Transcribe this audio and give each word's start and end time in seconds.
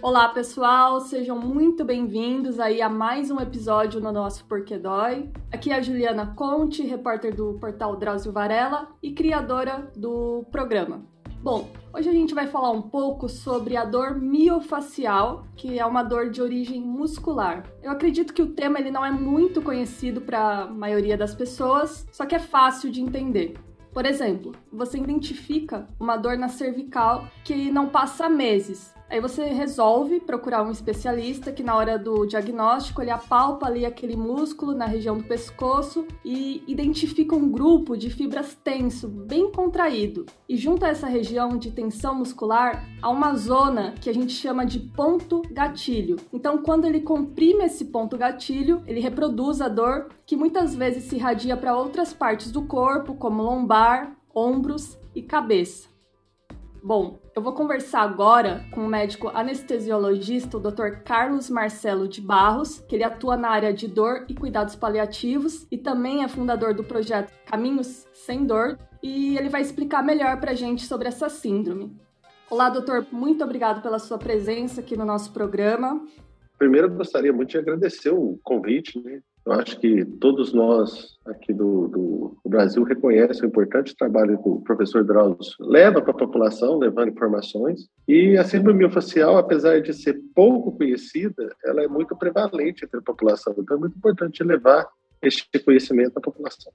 Olá, 0.00 0.28
pessoal, 0.28 1.00
sejam 1.00 1.36
muito 1.36 1.84
bem-vindos 1.84 2.60
aí 2.60 2.80
a 2.80 2.88
mais 2.88 3.32
um 3.32 3.40
episódio 3.40 4.00
no 4.00 4.12
nosso 4.12 4.44
Porquê 4.44 4.78
Dói. 4.78 5.28
Aqui 5.50 5.72
é 5.72 5.74
a 5.74 5.82
Juliana 5.82 6.34
Conte, 6.36 6.86
repórter 6.86 7.34
do 7.34 7.54
portal 7.54 7.96
Drauzio 7.96 8.30
Varela 8.30 8.86
e 9.02 9.10
criadora 9.10 9.90
do 9.96 10.44
programa. 10.52 11.04
Bom, 11.42 11.68
hoje 11.92 12.08
a 12.08 12.12
gente 12.12 12.32
vai 12.32 12.46
falar 12.46 12.70
um 12.70 12.82
pouco 12.82 13.28
sobre 13.28 13.76
a 13.76 13.84
dor 13.84 14.14
miofacial, 14.14 15.44
que 15.56 15.80
é 15.80 15.84
uma 15.84 16.04
dor 16.04 16.30
de 16.30 16.40
origem 16.40 16.80
muscular. 16.80 17.64
Eu 17.82 17.90
acredito 17.90 18.32
que 18.32 18.42
o 18.42 18.52
tema 18.54 18.78
ele 18.78 18.92
não 18.92 19.04
é 19.04 19.10
muito 19.10 19.60
conhecido 19.60 20.20
para 20.20 20.62
a 20.62 20.66
maioria 20.66 21.18
das 21.18 21.34
pessoas, 21.34 22.06
só 22.12 22.24
que 22.24 22.36
é 22.36 22.40
fácil 22.40 22.88
de 22.88 23.00
entender. 23.00 23.58
Por 23.92 24.06
exemplo, 24.06 24.52
você 24.72 24.96
identifica 24.96 25.88
uma 25.98 26.16
dor 26.16 26.38
na 26.38 26.48
cervical 26.48 27.26
que 27.42 27.68
não 27.72 27.88
passa 27.88 28.28
meses, 28.28 28.94
Aí 29.10 29.20
você 29.20 29.44
resolve 29.46 30.20
procurar 30.20 30.62
um 30.62 30.70
especialista 30.70 31.50
que 31.50 31.62
na 31.62 31.74
hora 31.74 31.98
do 31.98 32.26
diagnóstico 32.26 33.00
ele 33.00 33.10
apalpa 33.10 33.66
ali 33.66 33.86
aquele 33.86 34.16
músculo 34.16 34.74
na 34.74 34.84
região 34.84 35.16
do 35.16 35.24
pescoço 35.24 36.06
e 36.22 36.62
identifica 36.66 37.34
um 37.34 37.50
grupo 37.50 37.96
de 37.96 38.10
fibras 38.10 38.54
tenso, 38.54 39.08
bem 39.08 39.50
contraído. 39.50 40.26
E 40.46 40.56
junto 40.56 40.84
a 40.84 40.88
essa 40.88 41.06
região 41.06 41.56
de 41.56 41.70
tensão 41.70 42.16
muscular 42.16 42.84
há 43.00 43.08
uma 43.08 43.34
zona 43.34 43.94
que 43.98 44.10
a 44.10 44.14
gente 44.14 44.32
chama 44.32 44.66
de 44.66 44.78
ponto 44.78 45.40
gatilho. 45.50 46.16
Então, 46.30 46.58
quando 46.58 46.84
ele 46.84 47.00
comprime 47.00 47.64
esse 47.64 47.86
ponto 47.86 48.18
gatilho, 48.18 48.82
ele 48.86 49.00
reproduz 49.00 49.62
a 49.62 49.68
dor 49.68 50.08
que 50.26 50.36
muitas 50.36 50.74
vezes 50.74 51.04
se 51.04 51.16
irradia 51.16 51.56
para 51.56 51.76
outras 51.76 52.12
partes 52.12 52.52
do 52.52 52.62
corpo, 52.62 53.14
como 53.14 53.42
lombar, 53.42 54.16
ombros 54.34 54.98
e 55.14 55.22
cabeça. 55.22 55.88
Bom, 56.82 57.18
eu 57.38 57.42
vou 57.42 57.52
conversar 57.52 58.00
agora 58.00 58.64
com 58.72 58.84
o 58.84 58.88
médico 58.88 59.28
anestesiologista, 59.28 60.56
o 60.56 60.60
Dr. 60.60 61.04
Carlos 61.04 61.48
Marcelo 61.48 62.08
de 62.08 62.20
Barros, 62.20 62.80
que 62.80 62.96
ele 62.96 63.04
atua 63.04 63.36
na 63.36 63.48
área 63.48 63.72
de 63.72 63.86
dor 63.86 64.24
e 64.28 64.34
cuidados 64.34 64.74
paliativos 64.74 65.64
e 65.70 65.78
também 65.78 66.24
é 66.24 66.28
fundador 66.28 66.74
do 66.74 66.82
projeto 66.82 67.32
Caminhos 67.46 68.08
Sem 68.12 68.44
Dor, 68.44 68.76
e 69.00 69.38
ele 69.38 69.48
vai 69.48 69.60
explicar 69.60 70.02
melhor 70.02 70.40
para 70.40 70.50
a 70.50 70.54
gente 70.54 70.84
sobre 70.84 71.06
essa 71.06 71.28
síndrome. 71.28 71.96
Olá, 72.50 72.70
doutor, 72.70 73.06
muito 73.12 73.44
obrigado 73.44 73.80
pela 73.82 74.00
sua 74.00 74.18
presença 74.18 74.80
aqui 74.80 74.96
no 74.96 75.04
nosso 75.04 75.32
programa. 75.32 76.04
Primeiro, 76.58 76.92
gostaria 76.92 77.32
muito 77.32 77.50
de 77.50 77.58
agradecer 77.58 78.10
o 78.10 78.36
convite, 78.42 79.00
né? 79.00 79.20
Eu 79.48 79.54
acho 79.54 79.80
que 79.80 80.04
todos 80.04 80.52
nós 80.52 81.18
aqui 81.24 81.54
do, 81.54 81.88
do, 81.88 82.38
Brasil 82.44 82.82
reconhecem 82.82 83.44
o 83.44 83.46
importante 83.46 83.96
trabalho 83.96 84.36
que 84.42 84.46
o 84.46 84.60
professor 84.60 85.02
Drauzio 85.02 85.54
leva 85.58 86.02
para 86.02 86.10
a 86.10 86.16
população, 86.18 86.76
levando 86.76 87.08
informações. 87.08 87.88
E 88.06 88.36
a 88.36 88.44
síndrome 88.44 88.80
miofascial, 88.80 89.38
apesar 89.38 89.80
de 89.80 89.94
ser 89.94 90.20
pouco 90.34 90.72
conhecida, 90.72 91.56
ela 91.64 91.82
é 91.82 91.88
muito 91.88 92.14
prevalente 92.14 92.84
entre 92.84 93.00
a 93.00 93.02
população. 93.02 93.54
Então 93.56 93.78
é 93.78 93.80
muito 93.80 93.96
importante 93.96 94.44
levar 94.44 94.86
este 95.22 95.58
conhecimento 95.64 96.18
à 96.18 96.20
população. 96.20 96.70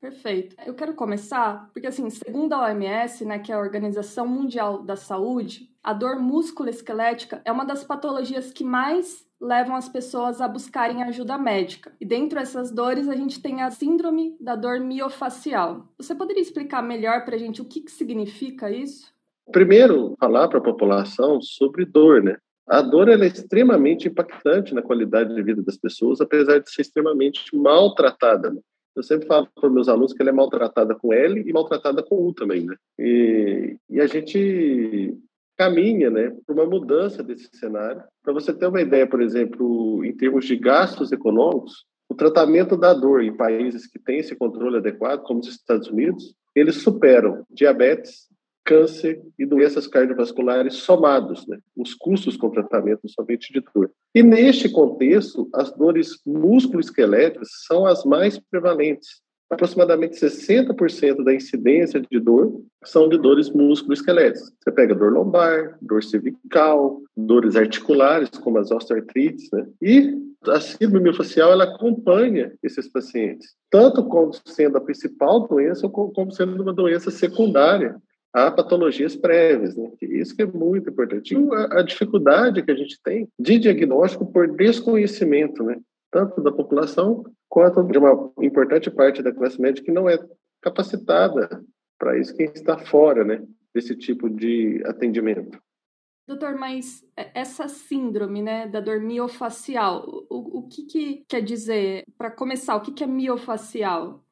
Perfeito. 0.00 0.56
Eu 0.66 0.74
quero 0.74 0.92
começar 0.92 1.70
porque, 1.72 1.86
assim, 1.86 2.10
segundo 2.10 2.52
a 2.52 2.64
OMS, 2.64 3.24
né, 3.24 3.38
que 3.38 3.52
é 3.52 3.54
a 3.54 3.60
Organização 3.60 4.26
Mundial 4.26 4.82
da 4.82 4.96
Saúde, 4.96 5.70
a 5.86 5.92
dor 5.92 6.16
musculoesquelética 6.18 7.40
é 7.44 7.52
uma 7.52 7.64
das 7.64 7.84
patologias 7.84 8.52
que 8.52 8.64
mais 8.64 9.24
levam 9.40 9.76
as 9.76 9.88
pessoas 9.88 10.40
a 10.40 10.48
buscarem 10.48 11.04
ajuda 11.04 11.38
médica. 11.38 11.92
E 12.00 12.04
dentro 12.04 12.40
dessas 12.40 12.72
dores, 12.72 13.08
a 13.08 13.14
gente 13.14 13.40
tem 13.40 13.62
a 13.62 13.70
síndrome 13.70 14.36
da 14.40 14.56
dor 14.56 14.80
miofacial. 14.80 15.86
Você 15.96 16.12
poderia 16.12 16.42
explicar 16.42 16.82
melhor 16.82 17.24
para 17.24 17.36
a 17.36 17.38
gente 17.38 17.62
o 17.62 17.64
que, 17.64 17.82
que 17.82 17.92
significa 17.92 18.68
isso? 18.68 19.14
Primeiro, 19.52 20.16
falar 20.18 20.48
para 20.48 20.58
a 20.58 20.62
população 20.62 21.40
sobre 21.40 21.84
dor, 21.84 22.20
né? 22.20 22.36
A 22.66 22.82
dor 22.82 23.08
é 23.08 23.14
extremamente 23.24 24.08
impactante 24.08 24.74
na 24.74 24.82
qualidade 24.82 25.32
de 25.36 25.40
vida 25.40 25.62
das 25.62 25.76
pessoas, 25.76 26.20
apesar 26.20 26.58
de 26.58 26.68
ser 26.68 26.82
extremamente 26.82 27.54
maltratada. 27.54 28.50
Né? 28.50 28.60
Eu 28.96 29.04
sempre 29.04 29.28
falo 29.28 29.46
para 29.54 29.70
meus 29.70 29.88
alunos 29.88 30.12
que 30.12 30.20
ela 30.20 30.30
é 30.30 30.34
maltratada 30.34 30.96
com 30.96 31.12
L 31.12 31.44
e 31.46 31.52
maltratada 31.52 32.02
com 32.02 32.26
U 32.26 32.34
também, 32.34 32.64
né? 32.64 32.74
E, 32.98 33.76
e 33.88 34.00
a 34.00 34.06
gente 34.08 35.16
caminha 35.56 36.10
né, 36.10 36.32
para 36.46 36.54
uma 36.54 36.66
mudança 36.66 37.22
desse 37.22 37.48
cenário. 37.56 38.02
Para 38.22 38.32
você 38.32 38.52
ter 38.52 38.66
uma 38.66 38.80
ideia, 38.80 39.06
por 39.06 39.22
exemplo, 39.22 40.04
em 40.04 40.14
termos 40.14 40.44
de 40.44 40.56
gastos 40.56 41.12
econômicos, 41.12 41.84
o 42.08 42.14
tratamento 42.14 42.76
da 42.76 42.94
dor 42.94 43.22
em 43.22 43.36
países 43.36 43.86
que 43.86 43.98
têm 43.98 44.18
esse 44.18 44.36
controle 44.36 44.76
adequado, 44.76 45.22
como 45.22 45.40
os 45.40 45.48
Estados 45.48 45.88
Unidos, 45.88 46.34
eles 46.54 46.76
superam 46.76 47.44
diabetes, 47.50 48.28
câncer 48.64 49.22
e 49.38 49.46
doenças 49.46 49.86
cardiovasculares 49.86 50.74
somados, 50.74 51.46
né? 51.46 51.58
os 51.76 51.94
custos 51.94 52.36
com 52.36 52.50
tratamento 52.50 53.08
somente 53.08 53.52
de 53.52 53.60
dor. 53.72 53.90
E 54.14 54.22
neste 54.22 54.68
contexto, 54.68 55.48
as 55.54 55.72
dores 55.72 56.20
musculoesqueléticas 56.26 57.48
são 57.66 57.86
as 57.86 58.04
mais 58.04 58.38
prevalentes, 58.50 59.22
aproximadamente 59.50 60.16
60% 60.16 61.22
da 61.24 61.34
incidência 61.34 62.00
de 62.00 62.18
dor 62.18 62.60
são 62.84 63.08
de 63.08 63.18
dores 63.18 63.50
musculoesqueléticas. 63.50 64.52
Você 64.60 64.72
pega 64.72 64.94
dor 64.94 65.12
lombar, 65.12 65.78
dor 65.80 66.02
cervical, 66.02 67.00
dores 67.16 67.56
articulares, 67.56 68.30
como 68.30 68.58
as 68.58 68.70
osteoartrites, 68.70 69.48
né? 69.52 69.66
E 69.80 70.26
a 70.48 70.60
síndrome 70.60 71.04
miofascial, 71.04 71.52
ela 71.52 71.64
acompanha 71.64 72.52
esses 72.62 72.88
pacientes, 72.88 73.54
tanto 73.70 74.04
como 74.04 74.32
sendo 74.44 74.78
a 74.78 74.80
principal 74.80 75.46
doença, 75.46 75.88
como 75.88 76.30
sendo 76.30 76.62
uma 76.62 76.72
doença 76.72 77.10
secundária 77.10 77.96
a 78.36 78.50
patologias 78.50 79.16
prévias, 79.16 79.74
né? 79.74 79.90
Isso 80.02 80.36
que 80.36 80.42
é 80.42 80.46
muito 80.46 80.90
importante. 80.90 81.34
A, 81.34 81.80
a 81.80 81.82
dificuldade 81.82 82.62
que 82.62 82.70
a 82.70 82.74
gente 82.74 83.00
tem 83.02 83.26
de 83.38 83.58
diagnóstico 83.58 84.30
por 84.30 84.46
desconhecimento, 84.54 85.62
né? 85.62 85.78
Tanto 86.10 86.42
da 86.42 86.52
população 86.52 87.24
quanto 87.48 87.82
de 87.84 87.98
uma 87.98 88.32
importante 88.42 88.90
parte 88.90 89.22
da 89.22 89.32
classe 89.32 89.60
média 89.60 89.82
que 89.82 89.92
não 89.92 90.08
é 90.08 90.18
capacitada 90.60 91.64
para 91.98 92.18
isso, 92.18 92.36
quem 92.36 92.46
está 92.46 92.78
fora 92.78 93.24
né, 93.24 93.42
desse 93.74 93.96
tipo 93.96 94.28
de 94.28 94.82
atendimento. 94.84 95.58
Doutor, 96.26 96.56
mas 96.56 97.04
essa 97.16 97.68
síndrome 97.68 98.42
né, 98.42 98.66
da 98.66 98.80
dor 98.80 99.00
miofacial, 99.00 100.04
o, 100.28 100.58
o 100.58 100.68
que, 100.68 100.84
que 100.84 101.24
quer 101.28 101.40
dizer, 101.40 102.04
para 102.18 102.32
começar, 102.32 102.74
o 102.74 102.80
que, 102.80 102.92
que 102.92 103.04
é 103.04 103.06
miofacial? 103.06 104.24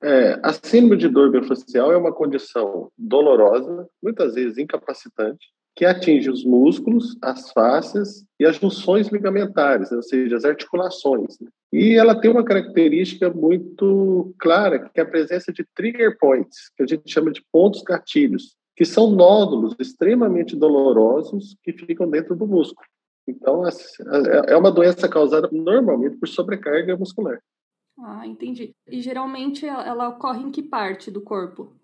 É, 0.00 0.38
a 0.44 0.52
síndrome 0.52 0.96
de 0.96 1.08
dor 1.08 1.30
miofacial 1.30 1.90
é 1.90 1.96
uma 1.96 2.14
condição 2.14 2.92
dolorosa, 2.96 3.88
muitas 4.00 4.34
vezes 4.34 4.58
incapacitante, 4.58 5.48
que 5.78 5.84
atinge 5.84 6.28
os 6.28 6.44
músculos, 6.44 7.16
as 7.22 7.52
fáscias 7.52 8.24
e 8.36 8.44
as 8.44 8.56
junções 8.56 9.06
ligamentares, 9.12 9.92
ou 9.92 10.02
seja, 10.02 10.36
as 10.36 10.44
articulações. 10.44 11.38
Né? 11.38 11.48
E 11.72 11.94
ela 11.94 12.20
tem 12.20 12.28
uma 12.28 12.42
característica 12.42 13.30
muito 13.30 14.34
clara, 14.40 14.90
que 14.90 14.98
é 14.98 15.04
a 15.04 15.08
presença 15.08 15.52
de 15.52 15.64
trigger 15.76 16.18
points, 16.18 16.72
que 16.76 16.82
a 16.82 16.86
gente 16.86 17.08
chama 17.08 17.30
de 17.30 17.44
pontos 17.52 17.80
gatilhos, 17.82 18.56
que 18.74 18.84
são 18.84 19.12
nódulos 19.12 19.76
extremamente 19.78 20.56
dolorosos 20.56 21.56
que 21.62 21.72
ficam 21.72 22.10
dentro 22.10 22.34
do 22.34 22.44
músculo. 22.44 22.84
Então, 23.28 23.62
é 24.48 24.56
uma 24.56 24.72
doença 24.72 25.08
causada 25.08 25.48
normalmente 25.52 26.16
por 26.16 26.26
sobrecarga 26.26 26.96
muscular. 26.96 27.38
Ah, 28.00 28.26
entendi. 28.26 28.74
E 28.88 29.00
geralmente 29.00 29.64
ela 29.64 30.08
ocorre 30.08 30.42
em 30.42 30.50
que 30.50 30.62
parte 30.62 31.08
do 31.08 31.20
corpo? 31.20 31.77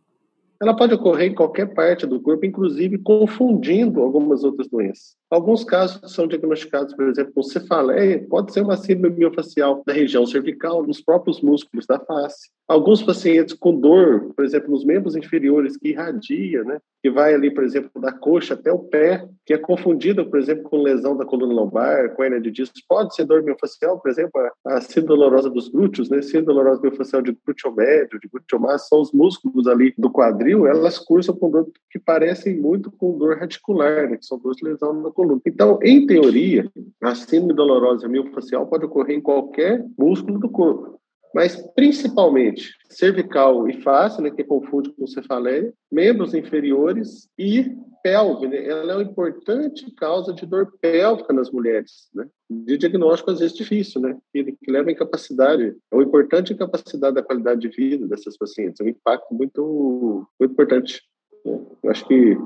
Ela 0.65 0.75
pode 0.75 0.95
ocorrer 0.95 1.31
em 1.31 1.35
qualquer 1.35 1.75
parte 1.75 2.07
do 2.07 2.19
corpo, 2.19 2.47
inclusive 2.47 2.97
confundindo 2.97 4.01
algumas 4.01 4.43
outras 4.45 4.67
doenças. 4.67 5.15
Alguns 5.31 5.63
casos 5.63 6.11
são 6.11 6.27
diagnosticados, 6.27 6.95
por 6.95 7.07
exemplo, 7.07 7.35
com 7.35 7.43
cefaleia, 7.43 8.25
pode 8.31 8.51
ser 8.51 8.63
uma 8.63 8.75
síndrome 8.75 9.17
miofacial 9.17 9.83
da 9.87 9.93
região 9.93 10.25
cervical, 10.25 10.83
nos 10.83 11.03
próprios 11.03 11.43
músculos 11.43 11.87
da 11.87 12.01
face. 12.01 12.49
Alguns 12.67 13.03
pacientes 13.03 13.53
com 13.53 13.79
dor, 13.79 14.33
por 14.35 14.43
exemplo, 14.43 14.71
nos 14.71 14.87
membros 14.87 15.15
inferiores, 15.17 15.77
que 15.77 15.89
irradia, 15.89 16.65
né? 16.65 16.79
que 17.03 17.11
vai 17.11 17.35
ali, 17.35 17.53
por 17.53 17.63
exemplo, 17.63 18.01
da 18.01 18.11
coxa 18.11 18.55
até 18.55 18.73
o 18.73 18.79
pé, 18.79 19.29
que 19.45 19.53
é 19.53 19.59
confundida, 19.59 20.25
por 20.25 20.39
exemplo, 20.39 20.63
com 20.63 20.81
lesão 20.81 21.15
da 21.15 21.27
coluna 21.27 21.53
lombar, 21.53 22.15
com 22.15 22.25
hernia 22.25 22.41
de 22.41 22.51
disco. 22.51 22.75
Pode 22.89 23.15
ser 23.15 23.27
dor 23.27 23.43
miofacial, 23.43 24.01
por 24.01 24.11
exemplo, 24.11 24.33
a, 24.67 24.81
síndrome 24.81 25.09
dolorosa 25.21 25.51
dos 25.51 25.69
glúteos, 25.69 26.09
né? 26.09 26.23
síndrome 26.23 26.47
dolorosa 26.47 26.81
miofacial 26.81 27.21
de 27.21 27.37
glúteo 27.45 27.75
médio, 27.75 28.19
de 28.19 28.29
glúteo 28.29 28.59
máximo, 28.59 28.89
são 28.89 29.01
os 29.03 29.13
músculos 29.13 29.67
ali 29.67 29.93
do 29.99 30.11
quadril, 30.11 30.54
elas 30.67 30.99
cursam 30.99 31.35
com 31.35 31.51
dor 31.51 31.69
que 31.91 31.99
parecem 31.99 32.61
muito 32.61 32.91
com 32.91 33.19
dor 33.19 33.39
radicular, 33.39 34.09
né? 34.09 34.17
que 34.17 34.25
são 34.25 34.39
dores 34.39 34.59
de 34.59 34.65
lesão 34.65 34.93
na 35.03 35.11
coluna. 35.11 35.41
Então, 35.47 35.79
em 35.83 36.07
teoria, 36.07 36.71
a 37.03 37.15
síndrome 37.15 37.55
dolorosa 37.55 38.09
miofacial 38.09 38.67
pode 38.67 38.85
ocorrer 38.85 39.17
em 39.17 39.21
qualquer 39.21 39.85
músculo 39.99 40.39
do 40.39 40.49
corpo 40.49 40.99
mas 41.35 41.57
principalmente 41.75 42.73
cervical 42.89 43.69
e 43.69 43.83
face, 43.83 44.23
né, 44.23 44.31
que 44.31 44.45
confunde 44.45 44.93
com 44.93 45.07
cefaleia, 45.07 45.75
membros 45.91 46.33
inferiores 46.33 47.29
e 47.37 47.77
pelve, 48.05 48.47
né? 48.47 48.65
Ela 48.65 48.93
é 48.93 48.97
uma 48.97 49.03
importante 49.03 49.91
causa 49.93 50.33
de 50.33 50.45
dor 50.47 50.75
pélvica 50.81 51.33
nas 51.33 51.51
mulheres, 51.51 52.09
né? 52.15 52.29
De 52.49 52.77
diagnóstico 52.77 53.31
às 53.31 53.41
vezes 53.41 53.57
difícil, 53.57 54.01
né? 54.01 54.17
Que, 54.33 54.45
que 54.45 54.71
leva 54.71 54.91
à 54.91 54.93
incapacidade, 54.93 55.75
é 55.91 55.95
uma 55.95 56.05
importante 56.05 56.53
incapacidade 56.53 57.15
da 57.15 57.23
qualidade 57.23 57.63
de 57.63 57.69
vida 57.69 58.07
dessas 58.07 58.37
pacientes, 58.37 58.81
é 58.81 58.85
um 58.85 58.89
impacto 58.89 59.35
muito, 59.35 60.29
muito 60.39 60.53
importante. 60.53 61.03
Né? 61.45 61.59
Eu 61.83 61.91
acho 61.91 62.07
que, 62.07 62.37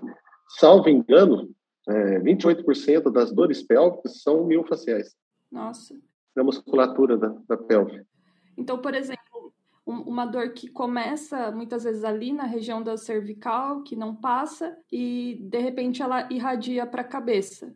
salvo 0.58 0.88
engano, 0.88 1.50
é, 1.88 2.20
28% 2.20 3.10
das 3.10 3.32
dores 3.32 3.62
pélvicas 3.62 4.22
são 4.22 4.46
miofaciais. 4.46 5.14
Nossa. 5.50 5.94
Da 6.36 6.44
musculatura 6.44 7.16
da, 7.18 7.34
da 7.48 7.56
pelve. 7.56 8.02
Então, 8.58 8.82
por 8.82 8.92
exemplo, 8.92 9.54
uma 9.86 10.26
dor 10.26 10.52
que 10.52 10.68
começa 10.68 11.52
muitas 11.52 11.84
vezes 11.84 12.02
ali 12.04 12.32
na 12.32 12.44
região 12.44 12.82
da 12.82 12.96
cervical, 12.96 13.84
que 13.84 13.94
não 13.96 14.16
passa, 14.16 14.76
e 14.90 15.38
de 15.42 15.58
repente 15.58 16.02
ela 16.02 16.28
irradia 16.32 16.84
para 16.86 17.02
a 17.02 17.04
cabeça. 17.04 17.72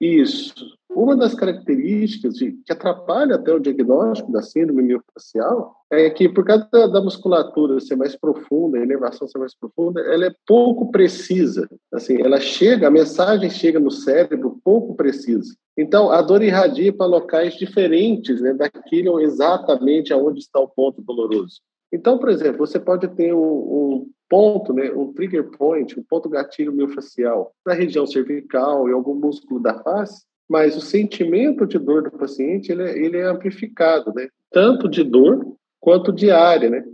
Isso. 0.00 0.54
Uma 0.90 1.14
das 1.14 1.34
características 1.34 2.34
de, 2.34 2.52
que 2.52 2.72
atrapalha 2.72 3.34
até 3.34 3.52
o 3.52 3.58
diagnóstico 3.58 4.32
da 4.32 4.40
síndrome 4.40 4.82
miofascial 4.82 5.74
é 5.90 6.08
que, 6.08 6.28
por 6.28 6.44
causa 6.44 6.66
da, 6.72 6.86
da, 6.86 7.02
musculatura 7.02 7.78
ser 7.80 7.96
mais 7.96 8.16
profunda, 8.16 8.78
a 8.78 8.82
inervação 8.82 9.28
ser 9.28 9.38
mais 9.38 9.54
profunda, 9.54 10.00
ela 10.00 10.26
é 10.26 10.34
pouco 10.46 10.90
precisa. 10.90 11.68
Assim, 11.92 12.20
ela 12.20 12.40
chega, 12.40 12.88
a 12.88 12.90
mensagem 12.90 13.50
chega 13.50 13.78
no 13.78 13.90
cérebro 13.90 14.58
pouco 14.64 14.94
precisa. 14.94 15.54
Então, 15.76 16.10
a 16.10 16.22
dor 16.22 16.42
irradia 16.42 16.92
para 16.92 17.06
locais 17.06 17.54
diferentes 17.54 18.40
né, 18.40 18.54
daquilo 18.54 19.20
exatamente 19.20 20.12
aonde 20.12 20.40
está 20.40 20.58
o 20.58 20.68
ponto 20.68 21.02
doloroso. 21.02 21.60
Então, 21.92 22.18
por 22.18 22.30
exemplo, 22.30 22.66
você 22.66 22.80
pode 22.80 23.06
ter 23.08 23.34
um, 23.34 23.38
um 23.38 24.10
ponto, 24.28 24.72
né, 24.72 24.90
um 24.92 25.12
trigger 25.12 25.50
point, 25.50 25.98
um 25.98 26.02
ponto 26.02 26.28
gatilho 26.28 26.72
miofascial 26.72 27.52
na 27.64 27.74
região 27.74 28.06
cervical 28.06 28.88
e 28.88 28.92
algum 28.92 29.14
músculo 29.14 29.60
da 29.60 29.82
face, 29.82 30.24
mas 30.48 30.76
o 30.76 30.80
sentimento 30.80 31.66
de 31.66 31.78
dor 31.78 32.02
do 32.02 32.10
paciente 32.10 32.70
ele 32.70 32.82
é, 32.82 32.98
ele 32.98 33.16
é 33.18 33.24
amplificado, 33.24 34.12
né, 34.14 34.28
tanto 34.50 34.88
de 34.88 35.02
dor 35.02 35.56
quanto 35.80 36.12
de 36.12 36.30
área, 36.30 36.70
né. 36.70 36.84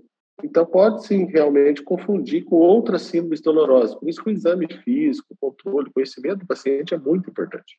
Então 0.42 0.66
pode 0.66 1.06
sim 1.06 1.26
realmente 1.26 1.82
confundir 1.82 2.44
com 2.44 2.56
outras 2.56 3.02
síndromes 3.02 3.40
dolorosas. 3.40 3.94
Por 3.94 4.08
isso 4.08 4.22
o 4.26 4.30
exame 4.30 4.66
físico, 4.82 5.36
controle, 5.40 5.92
conhecimento 5.92 6.40
do 6.40 6.46
paciente 6.46 6.94
é 6.94 6.98
muito 6.98 7.30
importante. 7.30 7.78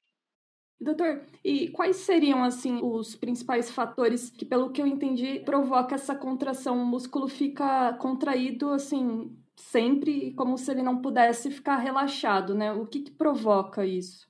Doutor, 0.80 1.22
e 1.44 1.70
quais 1.70 1.98
seriam 1.98 2.44
assim 2.44 2.80
os 2.82 3.16
principais 3.16 3.72
fatores 3.72 4.30
que, 4.30 4.44
pelo 4.44 4.70
que 4.70 4.82
eu 4.82 4.88
entendi, 4.88 5.40
provoca 5.40 5.96
essa 5.96 6.14
contração? 6.14 6.82
O 6.82 6.86
músculo 6.86 7.28
fica 7.28 7.94
contraído 7.94 8.70
assim 8.70 9.32
sempre, 9.56 10.34
como 10.34 10.58
se 10.58 10.72
ele 10.72 10.82
não 10.82 11.02
pudesse 11.02 11.52
ficar 11.52 11.78
relaxado, 11.78 12.56
né? 12.56 12.72
O 12.72 12.86
que, 12.86 13.02
que 13.02 13.12
provoca 13.12 13.86
isso? 13.86 14.28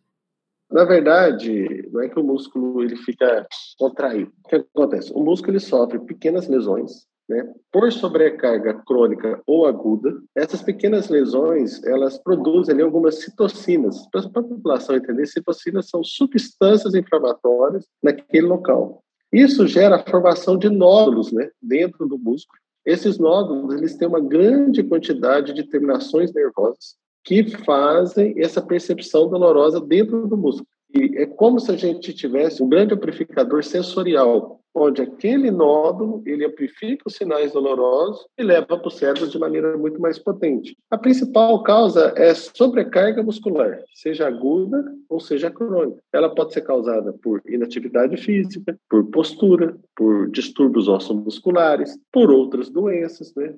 Na 0.72 0.86
verdade, 0.86 1.90
não 1.92 2.02
é 2.02 2.10
que 2.10 2.20
o 2.20 2.24
músculo 2.24 2.84
ele 2.84 2.96
fica 2.96 3.46
contraído. 3.78 4.32
O 4.44 4.50
que 4.50 4.56
acontece? 4.56 5.12
O 5.14 5.24
músculo 5.24 5.54
ele 5.54 5.60
sofre 5.60 6.00
pequenas 6.00 6.48
lesões 6.48 7.08
né? 7.28 7.54
Por 7.72 7.92
sobrecarga 7.92 8.82
crônica 8.86 9.42
ou 9.46 9.66
aguda, 9.66 10.14
essas 10.36 10.62
pequenas 10.62 11.10
lesões 11.10 11.84
elas 11.84 12.18
produzem 12.18 12.74
ali, 12.74 12.84
algumas 12.84 13.20
citocinas. 13.20 14.08
Para 14.12 14.22
a 14.22 14.30
população 14.30 14.96
entender, 14.96 15.26
citocinas 15.26 15.90
são 15.90 16.04
substâncias 16.04 16.94
inflamatórias 16.94 17.86
naquele 18.02 18.48
local. 18.48 19.02
Isso 19.32 19.68
gera 19.68 19.96
a 19.96 20.04
formação 20.04 20.58
de 20.58 20.70
nódulos 20.70 21.32
né, 21.32 21.50
dentro 21.62 22.08
do 22.08 22.20
músculo. 22.20 22.60
Esses 22.86 23.18
nódulos 23.18 23.74
eles 23.76 23.96
têm 23.96 24.08
uma 24.08 24.20
grande 24.20 24.84
quantidade 24.84 25.54
de 25.54 25.64
terminações 25.64 26.34
nervosas 26.34 26.96
que 27.24 27.44
fazem 27.64 28.34
essa 28.38 28.62
percepção 28.62 29.30
dolorosa 29.30 29.80
dentro 29.80 30.28
do 30.28 30.36
músculo. 30.36 30.68
E 30.94 31.18
é 31.18 31.26
como 31.26 31.60
se 31.60 31.72
a 31.72 31.78
gente 31.78 32.14
tivesse 32.14 32.62
um 32.62 32.70
grande 32.70 32.94
amplificador 32.94 33.64
sensorial, 33.64 34.60
onde 34.74 35.02
aquele 35.02 35.52
nódulo 35.52 36.22
ele 36.26 36.46
amplifica 36.46 37.04
os 37.06 37.16
sinais 37.16 37.52
dolorosos 37.52 38.26
e 38.38 38.44
leva 38.44 38.66
para 38.66 38.88
o 38.88 38.92
cérebro 38.92 39.28
de 39.28 39.38
maneira 39.38 39.78
muito 39.78 40.02
mais 40.02 40.18
potente. 40.18 40.76
A 40.90 40.98
principal 40.98 41.62
causa 41.64 42.14
é 42.16 42.34
sobrecarga 42.34 43.22
muscular, 43.22 43.80
seja 43.94 44.28
aguda 44.28 44.84
ou 45.08 45.20
seja 45.20 45.52
crônica. 45.52 46.02
Ela 46.12 46.34
pode 46.34 46.54
ser 46.54 46.62
causada 46.62 47.14
por 47.22 47.42
inatividade 47.48 48.18
física, 48.18 48.78
por 48.90 49.06
postura, 49.12 49.76
por 49.96 50.30
distúrbios 50.32 50.88
ossomusculares, 50.88 51.98
por 52.12 52.32
outras 52.32 52.70
doenças, 52.70 53.34
né? 53.36 53.54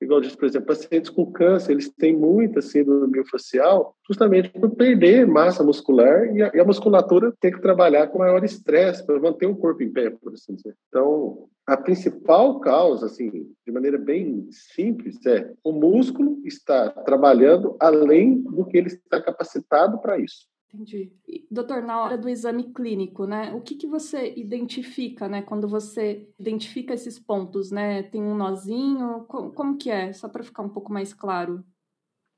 Igual 0.00 0.20
diz, 0.20 0.34
por 0.34 0.46
exemplo, 0.46 0.68
pacientes 0.68 1.10
com 1.10 1.30
câncer, 1.30 1.72
eles 1.72 1.88
têm 1.88 2.16
muita 2.16 2.62
síndrome 2.62 3.08
miofascial 3.08 3.94
justamente 4.06 4.48
por 4.50 4.70
perder 4.70 5.26
massa 5.26 5.62
muscular 5.62 6.34
e 6.34 6.42
a, 6.42 6.50
e 6.54 6.60
a 6.60 6.64
musculatura 6.64 7.32
tem 7.40 7.52
que 7.52 7.60
trabalhar 7.60 8.08
com 8.08 8.18
maior 8.18 8.42
estresse 8.44 9.04
para 9.04 9.20
manter 9.20 9.46
o 9.46 9.56
corpo 9.56 9.82
em 9.82 9.92
pé, 9.92 10.10
por 10.10 10.32
assim 10.32 10.54
dizer. 10.54 10.74
Então, 10.88 11.48
a 11.66 11.76
principal 11.76 12.60
causa, 12.60 13.06
assim, 13.06 13.30
de 13.66 13.72
maneira 13.72 13.98
bem 13.98 14.48
simples, 14.50 15.24
é 15.26 15.52
o 15.62 15.72
músculo 15.72 16.40
está 16.44 16.90
trabalhando 16.90 17.76
além 17.78 18.40
do 18.40 18.64
que 18.64 18.78
ele 18.78 18.88
está 18.88 19.20
capacitado 19.20 20.00
para 20.00 20.18
isso. 20.18 20.46
Entendi. 20.72 21.12
E, 21.26 21.46
doutor, 21.50 21.82
na 21.82 22.02
hora 22.02 22.18
do 22.18 22.28
exame 22.28 22.72
clínico, 22.72 23.26
né, 23.26 23.52
o 23.54 23.60
que, 23.60 23.74
que 23.74 23.86
você 23.86 24.34
identifica, 24.36 25.26
né, 25.26 25.40
quando 25.40 25.66
você 25.66 26.28
identifica 26.38 26.92
esses 26.92 27.18
pontos, 27.18 27.70
né? 27.70 28.02
Tem 28.02 28.22
um 28.22 28.34
nozinho? 28.34 29.24
Como, 29.28 29.50
como 29.52 29.78
que 29.78 29.90
é? 29.90 30.12
Só 30.12 30.28
para 30.28 30.44
ficar 30.44 30.62
um 30.62 30.68
pouco 30.68 30.92
mais 30.92 31.14
claro. 31.14 31.64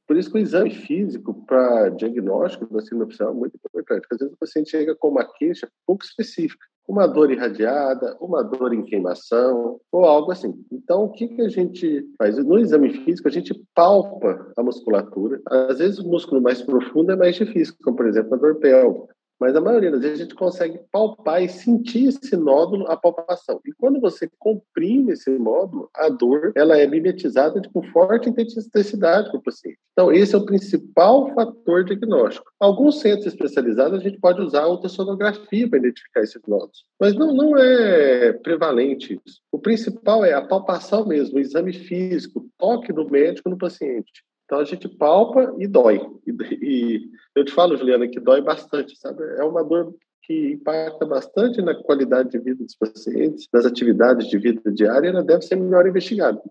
Por 0.07 0.17
isso 0.17 0.31
que 0.31 0.39
o 0.39 0.41
exame 0.41 0.71
físico 0.71 1.35
para 1.45 1.89
diagnóstico 1.91 2.73
da 2.73 2.81
síndrome 2.81 3.15
é 3.21 3.33
muito 3.33 3.57
importante, 3.57 4.03
porque 4.03 4.15
às 4.15 4.21
vezes 4.21 4.35
o 4.35 4.39
paciente 4.39 4.71
chega 4.71 4.95
com 4.95 5.09
uma 5.09 5.25
queixa 5.25 5.69
pouco 5.87 6.05
específica 6.05 6.67
uma 6.91 7.07
dor 7.07 7.31
irradiada, 7.31 8.17
uma 8.21 8.43
dor 8.43 8.75
em 8.75 8.83
queimação 8.83 9.79
ou 9.93 10.05
algo 10.05 10.33
assim. 10.33 10.53
Então, 10.73 11.05
o 11.05 11.09
que, 11.09 11.29
que 11.29 11.43
a 11.43 11.49
gente 11.49 12.05
faz? 12.19 12.37
No 12.45 12.59
exame 12.59 12.91
físico, 13.05 13.29
a 13.29 13.31
gente 13.31 13.55
palpa 13.77 14.53
a 14.57 14.63
musculatura. 14.63 15.41
Às 15.49 15.79
vezes, 15.79 16.01
o 16.01 16.09
músculo 16.09 16.43
mais 16.43 16.61
profundo 16.61 17.13
é 17.13 17.17
mais 17.17 17.37
difícil, 17.37 17.77
como, 17.85 17.97
por 17.97 18.09
exemplo, 18.09 18.35
a 18.35 18.39
dor 18.39 18.57
pélvica. 18.57 19.15
Mas 19.41 19.57
a 19.57 19.61
maioria 19.61 19.91
das 19.91 20.03
vezes 20.03 20.21
a 20.21 20.23
gente 20.25 20.35
consegue 20.35 20.79
palpar 20.93 21.43
e 21.43 21.49
sentir 21.49 22.09
esse 22.09 22.37
nódulo, 22.37 22.87
a 22.91 22.97
palpação. 22.97 23.59
E 23.65 23.73
quando 23.73 23.99
você 23.99 24.31
comprime 24.39 25.13
esse 25.13 25.31
nódulo, 25.31 25.89
a 25.97 26.11
dor 26.11 26.53
ela 26.55 26.77
é 26.77 26.87
mimetizada 26.87 27.61
com 27.73 27.83
forte 27.85 28.29
intensidade 28.29 29.31
para 29.31 29.39
o 29.39 29.43
paciente. 29.43 29.79
Então, 29.93 30.13
esse 30.13 30.35
é 30.35 30.39
o 30.39 30.45
principal 30.45 31.35
fator 31.35 31.85
diagnóstico. 31.85 32.51
Alguns 32.61 33.01
centros 33.01 33.27
especializados 33.27 34.01
a 34.01 34.03
gente 34.03 34.21
pode 34.21 34.43
usar 34.43 34.63
a 34.63 34.69
ultrassonografia 34.69 35.69
para 35.69 35.79
identificar 35.79 36.21
esses 36.21 36.41
nódulos. 36.47 36.85
Mas 37.01 37.15
não, 37.15 37.35
não 37.35 37.57
é 37.57 38.33
prevalente 38.35 39.19
isso. 39.27 39.41
O 39.51 39.59
principal 39.59 40.25
é 40.25 40.35
a 40.35 40.43
palpação 40.43 41.07
mesmo, 41.07 41.39
o 41.39 41.41
exame 41.41 41.73
físico, 41.73 42.41
o 42.41 42.49
toque 42.59 42.93
do 42.93 43.09
médico 43.09 43.49
no 43.49 43.57
paciente. 43.57 44.23
Então 44.51 44.59
a 44.59 44.65
gente 44.65 44.89
palpa 44.89 45.55
e 45.61 45.69
dói. 45.69 46.01
E, 46.27 46.33
e, 46.61 47.11
eu 47.37 47.45
te 47.45 47.53
falo, 47.53 47.77
Juliana, 47.77 48.09
que 48.09 48.19
dói 48.19 48.43
bastante, 48.43 48.99
sabe? 48.99 49.23
É 49.39 49.45
uma 49.45 49.63
dor 49.63 49.95
que 50.25 50.55
impacta 50.55 51.07
bastante 51.07 51.63
na 51.63 51.73
qualidade 51.73 52.31
de 52.31 52.39
vida 52.41 52.65
dos 52.65 52.75
pacientes, 52.75 53.47
nas 53.53 53.65
atividades 53.65 54.27
de 54.27 54.37
vida 54.39 54.73
diária, 54.73 55.11
ela 55.11 55.23
deve 55.23 55.43
ser 55.43 55.55
melhor 55.55 55.87
investigada. 55.87 56.43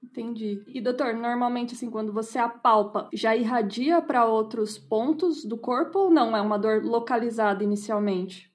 Entendi. 0.00 0.62
E 0.68 0.80
doutor, 0.80 1.14
normalmente 1.14 1.74
assim, 1.74 1.90
quando 1.90 2.12
você 2.12 2.38
apalpa, 2.38 3.08
já 3.12 3.34
irradia 3.34 4.00
para 4.00 4.24
outros 4.24 4.78
pontos 4.78 5.44
do 5.44 5.58
corpo 5.58 5.98
ou 5.98 6.10
não? 6.12 6.36
É 6.36 6.40
uma 6.40 6.56
dor 6.56 6.84
localizada 6.84 7.64
inicialmente? 7.64 8.52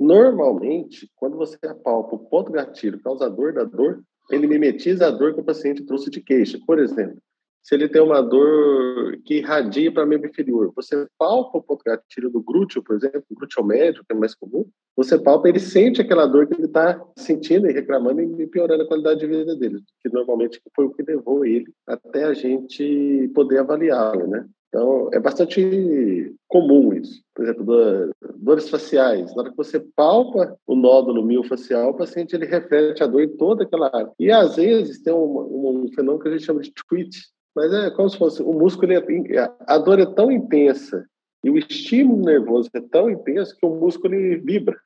Normalmente, 0.00 1.08
quando 1.14 1.36
você 1.36 1.56
apalpa 1.68 2.16
o 2.16 2.18
ponto 2.18 2.50
gatilho 2.50 3.00
causador 3.00 3.54
da 3.54 3.62
dor, 3.62 4.02
ele 4.28 4.48
mimetiza 4.48 5.06
a 5.06 5.10
dor 5.12 5.34
que 5.34 5.40
o 5.40 5.44
paciente 5.44 5.84
trouxe 5.84 6.10
de 6.10 6.20
queixa. 6.20 6.58
Por 6.66 6.80
exemplo, 6.80 7.22
se 7.62 7.74
ele 7.74 7.88
tem 7.88 8.00
uma 8.00 8.22
dor 8.22 9.18
que 9.24 9.38
irradia 9.38 9.92
para 9.92 10.06
membro 10.06 10.28
inferior. 10.28 10.72
Você 10.74 11.06
palpa 11.18 11.58
o 11.58 11.62
ponto 11.62 11.82
gatilho 11.84 12.30
do 12.30 12.42
glúteo, 12.42 12.82
por 12.82 12.96
exemplo, 12.96 13.24
glúteo 13.30 13.64
médio, 13.64 14.04
que 14.04 14.14
é 14.14 14.18
mais 14.18 14.34
comum, 14.34 14.66
você 14.96 15.18
palpa, 15.18 15.48
ele 15.48 15.60
sente 15.60 16.00
aquela 16.00 16.26
dor 16.26 16.46
que 16.46 16.54
ele 16.54 16.66
está 16.66 17.00
sentindo 17.16 17.68
e 17.68 17.72
reclamando 17.72 18.20
e 18.20 18.46
piorando 18.46 18.82
a 18.82 18.86
qualidade 18.86 19.20
de 19.20 19.26
vida 19.26 19.56
dele, 19.56 19.80
que 20.02 20.08
normalmente 20.12 20.60
foi 20.74 20.86
o 20.86 20.90
que 20.90 21.02
levou 21.02 21.44
ele 21.44 21.72
até 21.86 22.24
a 22.24 22.34
gente 22.34 23.30
poder 23.34 23.58
avaliá-lo, 23.58 24.26
né? 24.26 24.46
Então, 24.70 25.10
é 25.12 25.18
bastante 25.18 26.32
comum 26.46 26.92
isso. 26.94 27.20
Por 27.34 27.44
exemplo, 27.44 28.14
dores 28.36 28.68
faciais. 28.68 29.34
Na 29.34 29.42
hora 29.42 29.50
que 29.50 29.56
você 29.56 29.80
palpa 29.80 30.56
o 30.64 30.76
nódulo 30.76 31.24
miofascial, 31.24 31.90
o 31.90 31.96
paciente 31.96 32.36
ele 32.36 32.46
reflete 32.46 33.02
a 33.02 33.06
dor 33.06 33.22
em 33.22 33.36
toda 33.36 33.64
aquela 33.64 33.90
área. 33.92 34.12
E, 34.16 34.30
às 34.30 34.54
vezes, 34.54 35.02
tem 35.02 35.12
um, 35.12 35.86
um 35.86 35.88
fenômeno 35.92 36.22
que 36.22 36.28
a 36.28 36.32
gente 36.32 36.44
chama 36.44 36.60
de 36.60 36.72
twitch, 36.88 37.16
mas 37.54 37.72
é 37.72 37.90
como 37.90 38.08
se 38.08 38.18
fosse 38.18 38.42
o 38.42 38.52
músculo, 38.52 38.92
é, 38.92 39.52
a 39.66 39.78
dor 39.78 39.98
é 39.98 40.06
tão 40.06 40.30
intensa 40.30 41.06
e 41.42 41.50
o 41.50 41.58
estímulo 41.58 42.24
nervoso 42.24 42.70
é 42.74 42.80
tão 42.80 43.10
intenso 43.10 43.56
que 43.56 43.66
o 43.66 43.74
músculo 43.74 44.14
ele 44.14 44.36
vibra, 44.36 44.78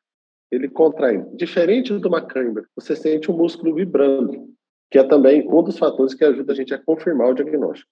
ele 0.51 0.69
contrai. 0.69 1.25
Diferente 1.35 1.99
de 1.99 2.07
uma 2.07 2.23
cãibra, 2.23 2.65
você 2.77 2.95
sente 2.95 3.31
o 3.31 3.35
músculo 3.35 3.75
vibrando, 3.75 4.49
que 4.91 4.99
é 4.99 5.05
também 5.05 5.47
um 5.49 5.63
dos 5.63 5.79
fatores 5.79 6.15
que 6.15 6.25
ajuda 6.25 6.53
a 6.53 6.57
gente 6.57 6.73
a 6.73 6.79
confirmar 6.79 7.31
o 7.31 7.35
diagnóstico. 7.35 7.91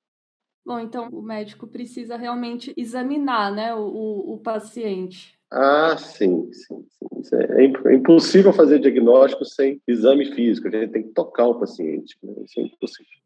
Bom, 0.64 0.78
então 0.78 1.08
o 1.08 1.20
médico 1.20 1.66
precisa 1.66 2.16
realmente 2.16 2.72
examinar, 2.76 3.52
né, 3.52 3.74
o, 3.74 4.34
o 4.34 4.38
paciente. 4.38 5.36
Ah, 5.50 5.96
sim, 5.98 6.50
sim, 6.52 6.86
sim. 6.88 7.36
É, 7.36 7.64
é 7.64 7.94
impossível 7.94 8.52
fazer 8.52 8.78
diagnóstico 8.78 9.44
sem 9.44 9.82
exame 9.86 10.32
físico. 10.32 10.68
A 10.68 10.70
gente 10.70 10.92
tem 10.92 11.02
que 11.02 11.10
tocar 11.10 11.46
o 11.46 11.58
paciente. 11.58 12.16
Né? 12.22 12.32
Isso 12.44 12.58
é 12.58 12.62
impossível. 12.62 13.21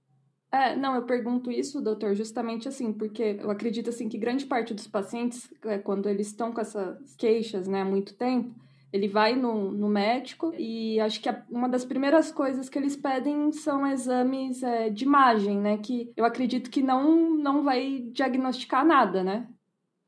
É, 0.56 0.74
não, 0.74 0.94
eu 0.94 1.02
pergunto 1.02 1.50
isso, 1.50 1.82
doutor, 1.82 2.14
justamente 2.14 2.66
assim, 2.66 2.90
porque 2.90 3.36
eu 3.42 3.50
acredito 3.50 3.90
assim 3.90 4.08
que 4.08 4.16
grande 4.16 4.46
parte 4.46 4.72
dos 4.72 4.86
pacientes, 4.86 5.50
é, 5.66 5.76
quando 5.76 6.08
eles 6.08 6.28
estão 6.28 6.50
com 6.50 6.60
essas 6.62 7.14
queixas, 7.14 7.68
né, 7.68 7.82
há 7.82 7.84
muito 7.84 8.14
tempo, 8.14 8.54
ele 8.90 9.06
vai 9.06 9.36
no, 9.36 9.70
no 9.70 9.86
médico 9.86 10.54
e 10.56 10.98
acho 11.00 11.20
que 11.20 11.28
a, 11.28 11.44
uma 11.50 11.68
das 11.68 11.84
primeiras 11.84 12.32
coisas 12.32 12.70
que 12.70 12.78
eles 12.78 12.96
pedem 12.96 13.52
são 13.52 13.86
exames 13.86 14.62
é, 14.62 14.88
de 14.88 15.04
imagem, 15.04 15.60
né? 15.60 15.76
Que 15.76 16.10
eu 16.16 16.24
acredito 16.24 16.70
que 16.70 16.80
não, 16.80 17.36
não 17.36 17.62
vai 17.62 18.06
diagnosticar 18.12 18.86
nada, 18.86 19.22
né? 19.22 19.46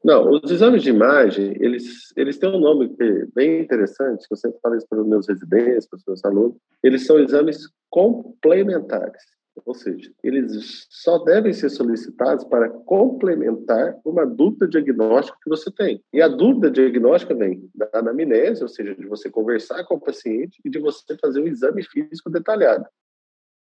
Não, 0.03 0.31
os 0.31 0.51
exames 0.51 0.83
de 0.83 0.89
imagem, 0.89 1.57
eles, 1.61 2.13
eles 2.17 2.39
têm 2.39 2.49
um 2.49 2.61
nome 2.61 2.97
bem 3.35 3.61
interessante, 3.61 4.27
que 4.27 4.33
eu 4.33 4.39
sempre 4.39 4.61
falo 4.63 4.77
isso 4.77 4.87
para 4.89 5.03
os 5.03 5.07
meus 5.07 5.29
residentes, 5.29 5.87
para 5.87 5.97
os 5.99 6.05
meus 6.07 6.25
alunos. 6.25 6.57
Eles 6.83 7.05
são 7.05 7.19
exames 7.19 7.69
complementares, 7.91 9.23
ou 9.65 9.75
seja, 9.75 10.11
eles 10.23 10.87
só 10.91 11.19
devem 11.19 11.53
ser 11.53 11.71
solicitados 11.71 12.45
para 12.45 12.69
complementar 12.69 13.97
uma 14.05 14.27
dúvida 14.27 14.69
diagnóstica 14.69 15.39
que 15.43 15.51
você 15.51 15.71
tem. 15.71 16.03
E 16.13 16.21
a 16.21 16.29
dúvida 16.29 16.71
diagnóstica 16.71 17.35
vem 17.35 17.69
da 17.75 17.89
anamnese, 17.93 18.63
ou 18.63 18.69
seja, 18.69 18.95
de 18.95 19.07
você 19.07 19.31
conversar 19.31 19.85
com 19.85 19.97
o 19.97 20.01
paciente 20.01 20.61
e 20.65 20.71
de 20.71 20.79
você 20.79 21.17
fazer 21.21 21.41
um 21.41 21.47
exame 21.47 21.83
físico 21.83 22.31
detalhado. 22.31 22.85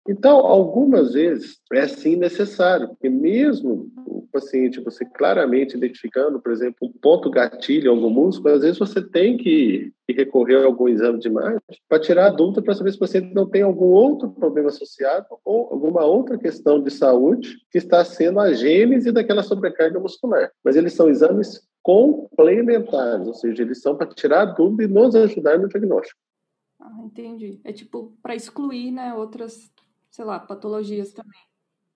Então, 0.07 0.37
algumas 0.37 1.13
vezes 1.13 1.59
é 1.73 1.85
sim 1.87 2.15
necessário, 2.15 2.87
porque 2.87 3.09
mesmo 3.09 3.91
o 4.05 4.25
paciente, 4.31 4.79
você 4.79 5.03
claramente 5.03 5.75
identificando, 5.75 6.39
por 6.39 6.51
exemplo, 6.51 6.77
um 6.87 6.91
ponto 6.91 7.29
gatilho 7.29 7.91
algum 7.91 8.09
músculo, 8.09 8.55
às 8.55 8.61
vezes 8.61 8.79
você 8.79 9.01
tem 9.01 9.35
que, 9.35 9.91
recorrer 10.09 10.63
a 10.63 10.65
algum 10.65 10.87
exame 10.87 11.19
de 11.19 11.27
imagem 11.27 11.59
para 11.89 11.99
tirar 11.99 12.27
a 12.27 12.29
dúvida 12.29 12.61
para 12.61 12.73
saber 12.73 12.91
se 12.91 12.95
o 12.95 13.01
paciente 13.01 13.33
não 13.33 13.45
tem 13.45 13.61
algum 13.61 13.87
outro 13.87 14.29
problema 14.29 14.69
associado 14.69 15.25
ou 15.43 15.67
alguma 15.69 16.05
outra 16.05 16.37
questão 16.37 16.81
de 16.81 16.89
saúde 16.89 17.57
que 17.69 17.77
está 17.77 18.05
sendo 18.05 18.39
a 18.39 18.53
gênese 18.53 19.11
daquela 19.11 19.43
sobrecarga 19.43 19.99
muscular. 19.99 20.49
Mas 20.63 20.77
eles 20.77 20.93
são 20.93 21.09
exames 21.09 21.67
complementares, 21.83 23.27
ou 23.27 23.33
seja, 23.33 23.61
eles 23.61 23.81
são 23.81 23.97
para 23.97 24.07
tirar 24.07 24.41
a 24.41 24.45
dúvida 24.45 24.83
e 24.85 24.87
nos 24.87 25.13
ajudar 25.13 25.59
no 25.59 25.67
diagnóstico. 25.67 26.17
Ah, 26.79 27.01
entendi. 27.03 27.59
É 27.63 27.73
tipo 27.73 28.13
para 28.21 28.35
excluir, 28.35 28.91
né, 28.91 29.13
outras 29.13 29.71
sei 30.17 30.25
lá, 30.25 30.39
patologias 30.39 31.13
também. 31.13 31.39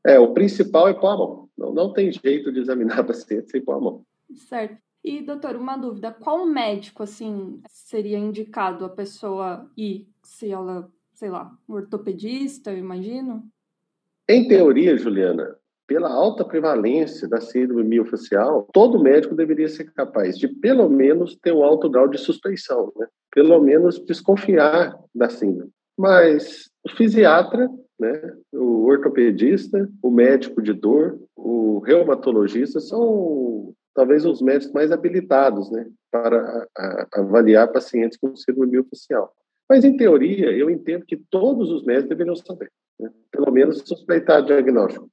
É, 0.05 0.19
o 0.19 0.31
principal 0.31 0.87
é 0.87 0.93
pôr 0.93 1.07
a 1.07 1.17
mão. 1.17 1.49
Não, 1.57 1.73
não 1.73 1.91
tem 1.91 2.11
jeito 2.11 2.51
de 2.51 2.59
examinar 2.59 3.03
paciente 3.03 3.49
sem 3.49 3.61
pôr 3.61 3.73
a 3.73 3.79
mão. 3.79 4.05
Certo. 4.47 4.77
E, 5.03 5.21
doutor, 5.21 5.55
uma 5.55 5.75
dúvida: 5.75 6.11
qual 6.11 6.45
médico, 6.45 7.01
assim, 7.01 7.59
seria 7.67 8.19
indicado 8.19 8.85
a 8.85 8.89
pessoa 8.89 9.67
ir, 9.75 10.07
se 10.21 10.51
ela, 10.51 10.87
sei 11.15 11.31
lá, 11.31 11.51
um 11.67 11.73
ortopedista, 11.73 12.71
eu 12.71 12.77
imagino? 12.77 13.43
Em 14.29 14.47
teoria, 14.47 14.95
Juliana, 14.95 15.57
pela 15.87 16.11
alta 16.13 16.45
prevalência 16.45 17.27
da 17.27 17.41
síndrome 17.41 17.83
miofacial, 17.83 18.67
todo 18.71 19.01
médico 19.01 19.33
deveria 19.33 19.67
ser 19.67 19.91
capaz 19.93 20.37
de, 20.37 20.47
pelo 20.47 20.87
menos, 20.87 21.35
ter 21.35 21.51
um 21.51 21.63
alto 21.63 21.89
grau 21.89 22.07
de 22.07 22.19
suspeição, 22.19 22.93
né? 22.95 23.07
Pelo 23.33 23.59
menos 23.59 23.97
desconfiar 24.05 24.95
da 25.13 25.27
síndrome. 25.27 25.71
Mas 25.97 26.69
o 26.83 26.89
fisiatra 26.89 27.67
né? 28.01 28.35
O 28.51 28.85
ortopedista, 28.85 29.87
o 30.01 30.09
médico 30.09 30.61
de 30.61 30.73
dor, 30.73 31.19
o 31.35 31.79
reumatologista 31.79 32.79
são 32.79 33.73
talvez 33.93 34.25
os 34.25 34.41
médicos 34.41 34.73
mais 34.73 34.91
habilitados, 34.91 35.69
né, 35.69 35.85
para 36.09 36.67
a, 36.77 37.07
a 37.13 37.19
avaliar 37.19 37.71
pacientes 37.71 38.17
com 38.17 38.35
síndrome 38.35 38.71
miofascial. 38.71 39.31
Mas 39.69 39.83
em 39.83 39.95
teoria, 39.95 40.51
eu 40.51 40.69
entendo 40.69 41.05
que 41.05 41.15
todos 41.15 41.69
os 41.69 41.83
médicos 41.83 42.09
deveriam 42.09 42.35
saber, 42.35 42.71
né? 42.99 43.11
pelo 43.31 43.51
menos 43.51 43.79
suspeitar 43.85 44.43
diagnóstico. 44.43 45.09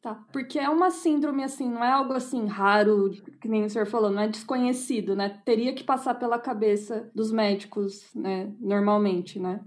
Tá, 0.00 0.22
porque 0.32 0.58
é 0.58 0.68
uma 0.68 0.90
síndrome 0.90 1.42
assim, 1.42 1.68
não 1.68 1.82
é 1.82 1.90
algo 1.90 2.12
assim 2.12 2.46
raro, 2.46 3.10
que 3.40 3.48
nem 3.48 3.64
o 3.64 3.70
senhor 3.70 3.86
falou, 3.86 4.10
não 4.10 4.20
é 4.20 4.28
desconhecido, 4.28 5.16
né? 5.16 5.40
Teria 5.46 5.74
que 5.74 5.82
passar 5.82 6.14
pela 6.14 6.38
cabeça 6.38 7.10
dos 7.14 7.32
médicos, 7.32 8.14
né, 8.14 8.52
normalmente, 8.60 9.40
né? 9.40 9.60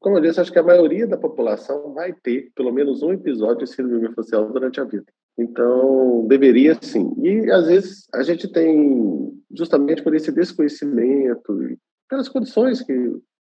Como 0.00 0.18
eu 0.18 0.22
disse, 0.22 0.40
acho 0.40 0.52
que 0.52 0.58
a 0.58 0.62
maioria 0.62 1.06
da 1.06 1.16
população 1.16 1.92
vai 1.92 2.12
ter 2.12 2.50
pelo 2.54 2.72
menos 2.72 3.02
um 3.02 3.12
episódio 3.12 3.64
de 3.64 3.70
síndrome 3.72 4.12
facial 4.14 4.50
durante 4.52 4.80
a 4.80 4.84
vida. 4.84 5.06
Então, 5.38 6.26
deveria 6.28 6.76
sim. 6.80 7.12
E 7.22 7.50
às 7.50 7.66
vezes 7.66 8.06
a 8.14 8.22
gente 8.22 8.50
tem, 8.50 9.32
justamente 9.52 10.02
por 10.02 10.14
esse 10.14 10.32
desconhecimento 10.32 11.62
e 11.64 11.78
pelas 12.08 12.28
condições 12.28 12.82
que 12.82 12.92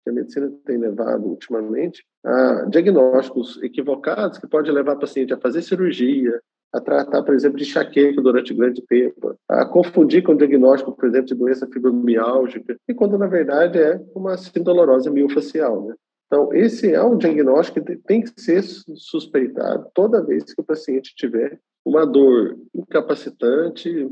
a 0.08 0.12
medicina 0.12 0.52
tem 0.66 0.78
levado 0.78 1.26
ultimamente, 1.26 2.04
a 2.26 2.66
diagnósticos 2.70 3.62
equivocados 3.62 4.38
que 4.38 4.48
pode 4.48 4.72
levar 4.72 4.96
o 4.96 5.00
paciente 5.00 5.34
a 5.34 5.40
fazer 5.40 5.62
cirurgia, 5.62 6.42
a 6.74 6.82
tratar, 6.82 7.22
por 7.24 7.36
exemplo, 7.36 7.58
de 7.58 7.64
enxaqueca 7.64 8.22
durante 8.22 8.54
grande 8.54 8.82
tempo, 8.82 9.38
a 9.48 9.66
confundir 9.66 10.24
com 10.24 10.32
o 10.32 10.38
diagnóstico, 10.38 10.92
por 10.92 11.06
exemplo, 11.06 11.28
de 11.28 11.36
doença 11.36 11.68
fibromiálgica, 11.68 12.76
e 12.88 12.94
quando 12.94 13.18
na 13.18 13.28
verdade 13.28 13.78
é 13.78 14.02
uma 14.16 14.36
sindolorose 14.36 15.10
miofacial, 15.10 15.86
né? 15.88 15.96
Então, 16.34 16.52
esse 16.52 16.92
é 16.92 17.04
um 17.04 17.16
diagnóstico 17.16 17.86
que 17.86 17.96
tem 17.96 18.24
que 18.24 18.42
ser 18.42 18.64
suspeitado 18.64 19.88
toda 19.94 20.26
vez 20.26 20.44
que 20.52 20.60
o 20.60 20.66
paciente 20.66 21.14
tiver 21.16 21.60
uma 21.86 22.08
dor 22.08 22.58
incapacitante, 22.74 24.10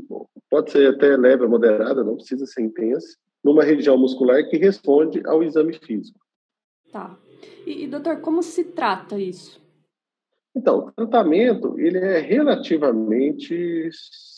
pode 0.48 0.70
ser 0.70 0.94
até 0.94 1.16
leve 1.16 1.42
ou 1.42 1.50
moderada, 1.50 2.04
não 2.04 2.14
precisa 2.14 2.46
ser 2.46 2.62
intensa, 2.62 3.16
numa 3.42 3.64
região 3.64 3.98
muscular 3.98 4.48
que 4.48 4.56
responde 4.56 5.20
ao 5.26 5.42
exame 5.42 5.72
físico. 5.72 6.20
Tá. 6.92 7.18
E, 7.66 7.88
doutor, 7.88 8.20
como 8.20 8.40
se 8.40 8.66
trata 8.66 9.18
isso? 9.18 9.60
Então, 10.54 10.86
o 10.86 10.92
tratamento 10.92 11.76
ele 11.76 11.98
é 11.98 12.20
relativamente 12.20 13.90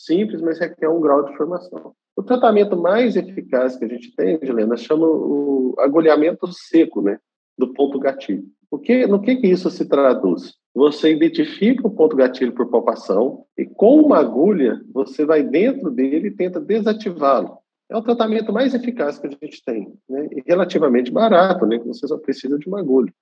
simples, 0.06 0.40
mas 0.40 0.58
requer 0.58 0.88
um 0.88 1.02
grau 1.02 1.22
de 1.22 1.36
formação. 1.36 1.94
O 2.16 2.22
tratamento 2.22 2.78
mais 2.78 3.14
eficaz 3.14 3.76
que 3.76 3.84
a 3.84 3.88
gente 3.88 4.16
tem, 4.16 4.38
Helena, 4.40 4.74
chama 4.74 5.06
o 5.06 5.74
agulhamento 5.78 6.50
seco, 6.50 7.02
né? 7.02 7.18
Do 7.56 7.72
ponto 7.72 7.98
gatilho. 7.98 8.44
O 8.70 8.78
que, 8.78 9.06
no 9.06 9.20
que, 9.20 9.36
que 9.36 9.46
isso 9.46 9.70
se 9.70 9.86
traduz? 9.86 10.54
Você 10.74 11.12
identifica 11.12 11.86
o 11.86 11.90
ponto 11.90 12.16
gatilho 12.16 12.52
por 12.52 12.68
palpação 12.68 13.44
e 13.56 13.64
com 13.64 14.00
uma 14.00 14.18
agulha 14.18 14.82
você 14.92 15.24
vai 15.24 15.42
dentro 15.42 15.90
dele 15.90 16.28
e 16.28 16.34
tenta 16.34 16.60
desativá-lo. 16.60 17.58
É 17.88 17.96
o 17.96 18.02
tratamento 18.02 18.52
mais 18.52 18.74
eficaz 18.74 19.18
que 19.18 19.28
a 19.28 19.30
gente 19.30 19.62
tem, 19.64 19.96
né? 20.08 20.28
E 20.32 20.42
relativamente 20.44 21.12
barato, 21.12 21.66
né? 21.66 21.78
Você 21.78 22.08
só 22.08 22.18
precisa 22.18 22.58
de 22.58 22.66
uma 22.66 22.80
agulha. 22.80 23.12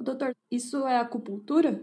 Doutor, 0.00 0.34
isso 0.50 0.86
é 0.86 0.98
acupuntura? 0.98 1.82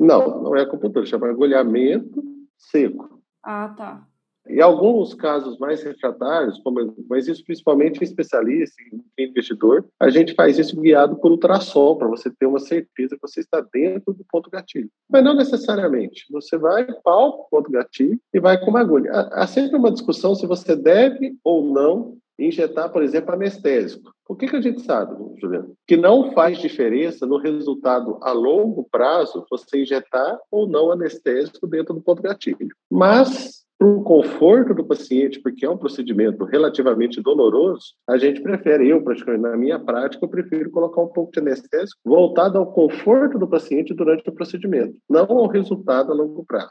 Não, 0.00 0.42
não 0.42 0.56
é 0.56 0.62
acupuntura, 0.62 1.06
chama 1.06 1.28
agulhamento 1.28 2.24
seco. 2.56 3.22
Ah, 3.42 3.68
tá. 3.76 4.08
Em 4.48 4.60
alguns 4.60 5.14
casos 5.14 5.58
mais 5.58 5.82
refratários, 5.82 6.58
como, 6.58 6.94
mas 7.08 7.28
isso 7.28 7.44
principalmente 7.44 8.00
em 8.00 8.04
especialista, 8.04 8.74
em 9.18 9.24
investidor, 9.24 9.86
a 10.00 10.10
gente 10.10 10.34
faz 10.34 10.58
isso 10.58 10.80
guiado 10.80 11.16
por 11.16 11.30
ultrassom, 11.30 11.96
para 11.96 12.08
você 12.08 12.30
ter 12.30 12.46
uma 12.46 12.58
certeza 12.58 13.14
que 13.14 13.22
você 13.22 13.40
está 13.40 13.64
dentro 13.72 14.12
do 14.12 14.24
ponto 14.30 14.50
gatilho. 14.50 14.90
Mas 15.08 15.22
não 15.22 15.34
necessariamente. 15.34 16.26
Você 16.30 16.58
vai, 16.58 16.86
palpa 17.04 17.38
o 17.38 17.48
ponto 17.50 17.70
gatilho 17.70 18.18
e 18.34 18.40
vai 18.40 18.58
com 18.58 18.70
uma 18.70 18.80
agulha. 18.80 19.10
Há 19.12 19.46
sempre 19.46 19.76
uma 19.76 19.92
discussão 19.92 20.34
se 20.34 20.46
você 20.46 20.74
deve 20.74 21.36
ou 21.44 21.72
não 21.72 22.18
injetar, 22.38 22.90
por 22.90 23.02
exemplo, 23.02 23.32
anestésico. 23.32 24.12
O 24.28 24.34
que, 24.34 24.48
que 24.48 24.56
a 24.56 24.60
gente 24.60 24.80
sabe, 24.82 25.14
Juliano? 25.38 25.74
Que 25.86 25.96
não 25.96 26.32
faz 26.32 26.58
diferença 26.58 27.26
no 27.26 27.36
resultado 27.36 28.18
a 28.22 28.32
longo 28.32 28.88
prazo 28.90 29.46
você 29.50 29.82
injetar 29.82 30.38
ou 30.50 30.66
não 30.66 30.90
anestésico 30.90 31.66
dentro 31.66 31.94
do 31.94 32.00
ponto 32.00 32.22
gatilho. 32.22 32.74
Mas 32.90 33.61
para 33.78 33.88
o 33.88 34.02
conforto 34.02 34.74
do 34.74 34.84
paciente, 34.84 35.40
porque 35.40 35.66
é 35.66 35.70
um 35.70 35.76
procedimento 35.76 36.44
relativamente 36.44 37.20
doloroso, 37.20 37.94
a 38.08 38.16
gente 38.16 38.40
prefere, 38.40 38.88
eu 38.88 39.02
praticamente 39.02 39.42
na 39.42 39.56
minha 39.56 39.78
prática, 39.78 40.24
eu 40.24 40.28
prefiro 40.28 40.70
colocar 40.70 41.02
um 41.02 41.08
pouco 41.08 41.32
de 41.32 41.40
anestésico 41.40 42.00
voltado 42.04 42.58
ao 42.58 42.72
conforto 42.72 43.38
do 43.38 43.48
paciente 43.48 43.92
durante 43.92 44.28
o 44.28 44.32
procedimento, 44.32 44.96
não 45.10 45.24
ao 45.24 45.48
resultado 45.48 46.12
a 46.12 46.14
longo 46.14 46.44
prazo. 46.44 46.70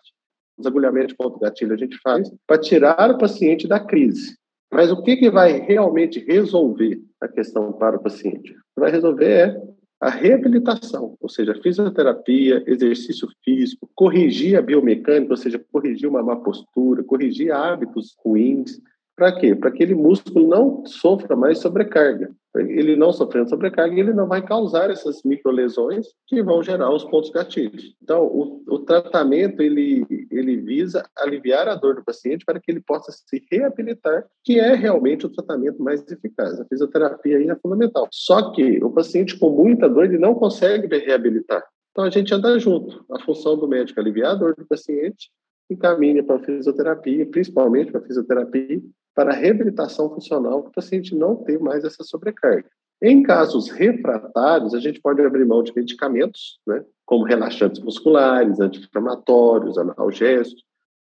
Os 0.58 0.66
agulhamentos 0.66 1.10
de 1.10 1.16
ponto 1.16 1.40
gatilho 1.40 1.74
a 1.74 1.78
gente 1.78 1.98
faz 2.04 2.32
para 2.48 2.62
tirar 2.62 3.12
o 3.12 3.18
paciente 3.18 3.68
da 3.68 3.80
crise. 3.80 4.36
Mas 4.72 4.90
o 4.90 5.02
que, 5.02 5.18
que 5.18 5.30
vai 5.30 5.60
realmente 5.60 6.20
resolver 6.20 7.02
a 7.20 7.28
questão 7.28 7.74
para 7.74 7.98
o 7.98 8.02
paciente? 8.02 8.52
O 8.52 8.76
que 8.76 8.80
vai 8.80 8.92
resolver 8.92 9.26
é 9.26 9.62
a 10.02 10.10
reabilitação, 10.10 11.16
ou 11.22 11.30
seja, 11.30 11.54
fisioterapia, 11.62 12.64
exercício 12.66 13.28
físico, 13.46 13.88
corrigir 13.94 14.58
a 14.58 14.62
biomecânica, 14.62 15.34
ou 15.34 15.38
seja, 15.38 15.64
corrigir 15.72 16.10
uma 16.10 16.24
má 16.24 16.36
postura, 16.38 17.04
corrigir 17.04 17.52
hábitos 17.52 18.16
ruins. 18.26 18.82
Para 19.16 19.32
quê? 19.34 19.56
Para 19.56 19.70
que 19.70 19.84
aquele 19.84 19.96
músculo 19.96 20.48
não 20.48 20.86
sofra 20.86 21.36
mais 21.36 21.60
sobrecarga. 21.60 22.32
Ele 22.56 22.96
não 22.96 23.14
sofrendo 23.14 23.50
sobrecarga, 23.50 23.98
ele 23.98 24.14
não 24.14 24.28
vai 24.28 24.46
causar 24.46 24.90
essas 24.90 25.22
microlesões 25.24 26.08
que 26.28 26.44
vão 26.44 26.62
gerar 26.62 26.94
os 26.94 27.06
pontos 27.06 27.30
gatilhos. 27.30 27.96
Então, 28.02 28.26
o, 28.26 28.62
o 28.68 28.80
tratamento 28.80 29.62
ele, 29.62 30.06
ele 30.30 30.58
visa 30.58 31.06
aliviar 31.18 31.68
a 31.70 31.76
dor 31.76 31.96
do 31.96 32.04
paciente 32.04 32.44
para 32.44 32.60
que 32.60 32.72
ele 32.72 32.82
possa 32.82 33.12
se 33.12 33.42
reabilitar, 33.50 34.26
que 34.44 34.60
é 34.60 34.76
realmente 34.76 35.26
o 35.26 35.30
tratamento 35.30 35.82
mais 35.82 36.06
eficaz. 36.12 36.60
A 36.60 36.66
fisioterapia 36.66 37.38
aí 37.38 37.50
é 37.50 37.56
fundamental. 37.56 38.08
Só 38.12 38.52
que 38.52 38.84
o 38.84 38.90
paciente 38.92 39.38
com 39.40 39.50
muita 39.50 39.88
dor 39.88 40.06
ele 40.06 40.18
não 40.18 40.36
consegue 40.36 40.94
reabilitar. 40.98 41.64
Então 41.92 42.06
a 42.06 42.10
gente 42.10 42.34
anda 42.34 42.58
junto. 42.60 43.06
A 43.12 43.20
função 43.24 43.58
do 43.58 43.68
médico 43.68 44.00
é 44.00 44.04
aliviar 44.04 44.32
a 44.32 44.36
dor 44.36 44.56
do 44.56 44.66
paciente, 44.66 45.30
encaminha 45.70 46.24
para 46.24 46.36
a 46.36 46.44
fisioterapia, 46.44 47.26
principalmente 47.26 47.92
para 47.92 48.02
a 48.02 48.04
fisioterapia, 48.04 48.82
para 49.16 49.32
a 49.32 49.36
reabilitação 49.36 50.10
funcional, 50.10 50.62
para 50.62 50.70
o 50.70 50.74
paciente 50.74 51.16
não 51.16 51.36
ter 51.36 51.60
mais 51.60 51.84
essa 51.84 52.04
sobrecarga. 52.04 52.70
Em 53.02 53.24
casos 53.24 53.70
refratários, 53.70 54.76
a 54.76 54.80
gente 54.80 55.02
pode 55.02 55.22
abrir 55.22 55.46
mão 55.46 55.64
de 55.64 55.74
medicamentos, 55.76 56.60
né, 56.68 56.84
como 57.06 57.26
relaxantes 57.26 57.82
musculares, 57.82 58.60
anti-inflamatórios, 58.60 59.78
analgésicos, 59.78 60.64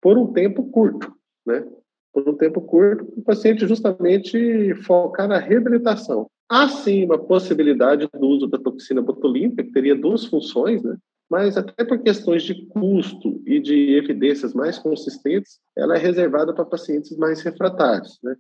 por 0.01 0.19
um 0.19 0.33
tempo 0.33 0.71
curto, 0.71 1.13
né? 1.47 1.67
Por 2.13 2.29
um 2.29 2.37
tempo 2.37 2.61
curto, 2.61 3.05
o 3.17 3.23
paciente 3.23 3.67
justamente 3.67 4.75
focar 4.83 5.27
na 5.29 5.39
reabilitação. 5.39 6.31
Há 6.49 6.69
sim 6.69 7.05
uma 7.05 7.19
possibilidade 7.19 8.09
do 8.13 8.27
uso 8.27 8.47
da 8.47 8.59
toxina 8.59 9.03
botulínica, 9.03 9.63
que 9.63 9.73
teria 9.73 9.95
duas 9.95 10.25
funções, 10.25 10.83
né? 10.83 10.97
Mas 11.31 11.57
até 11.57 11.85
por 11.85 11.99
questões 11.99 12.43
de 12.43 12.67
custo 12.67 13.43
e 13.47 13.61
de 13.61 13.95
evidências 13.95 14.55
mais 14.55 14.79
consistentes, 14.79 15.61
ela 15.77 15.97
é 15.97 15.99
reservada 15.99 16.55
para 16.55 16.65
pacientes 16.65 17.17
mais 17.17 17.43
refratários, 17.43 18.19
né? 18.23 18.37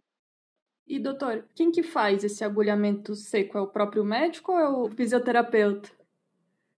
E 0.87 0.99
doutor, 0.99 1.45
quem 1.54 1.71
que 1.71 1.83
faz 1.83 2.25
esse 2.25 2.42
agulhamento 2.42 3.14
seco? 3.14 3.59
É 3.59 3.61
o 3.61 3.66
próprio 3.66 4.02
médico 4.02 4.52
ou 4.52 4.59
é 4.59 4.68
o 4.68 4.88
fisioterapeuta? 4.88 5.90